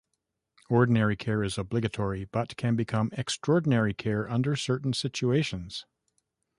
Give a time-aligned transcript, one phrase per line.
[0.67, 5.85] Ordinary care is obligatory, but can become extraordinary care under certain situations.